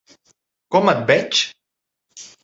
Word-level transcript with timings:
Com 0.75 0.89
et 0.93 1.03
veig? 1.11 1.41